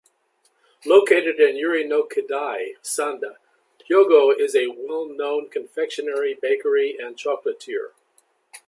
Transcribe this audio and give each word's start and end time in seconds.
Located 0.83 1.39
in 1.39 1.57
Yurinokidai, 1.57 2.77
Sanda, 2.81 3.35
Hyogo, 3.87 4.31
is 4.35 4.55
a 4.55 4.65
well-known 4.75 5.47
confectionery, 5.49 6.33
bakery 6.41 6.97
and 6.99 7.15
chocolatier. 7.15 7.89